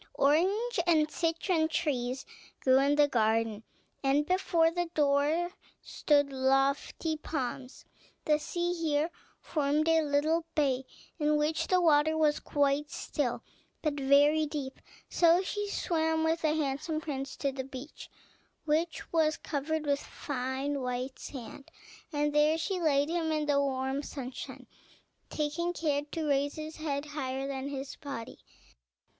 Orange 0.15 0.79
and 0.87 1.11
citron 1.11 1.67
trees 1.67 2.25
grew 2.61 2.79
in 2.79 2.95
the 2.95 3.07
garden, 3.07 3.61
and 4.03 4.25
before 4.25 4.71
the 4.71 4.87
door 4.95 5.51
stood 5.83 6.33
lofty 6.33 7.15
palms. 7.17 7.85
The 8.25 8.39
sea 8.39 8.73
here 8.73 9.11
formed 9.39 9.87
a 9.87 10.01
little 10.01 10.43
bay, 10.55 10.85
in 11.19 11.37
which 11.37 11.67
the 11.67 11.79
water 11.79 12.17
was 12.17 12.39
quite 12.39 12.89
still, 12.89 13.43
but 13.83 13.93
very 13.93 14.47
deep; 14.47 14.79
so 15.07 15.43
she 15.43 15.69
swam 15.69 16.23
with 16.23 16.41
the 16.41 16.55
handsome 16.55 16.99
prince 16.99 17.35
to 17.35 17.51
the 17.51 17.63
beach, 17.63 18.09
which 18.65 19.13
was 19.13 19.37
covered 19.37 19.85
with 19.85 19.99
fine, 19.99 20.81
white 20.81 21.19
sand, 21.19 21.69
and 22.11 22.33
there 22.33 22.57
she 22.57 22.81
laid 22.81 23.07
him 23.07 23.31
in 23.31 23.45
the 23.45 23.61
warm 23.61 24.01
sunshine, 24.01 24.65
taking 25.29 25.73
care 25.73 26.01
to 26.05 26.25
raise 26.27 26.55
his 26.55 26.77
head 26.77 27.05
higher 27.05 27.47
than 27.47 27.67
his 27.69 27.97
body. 27.97 28.39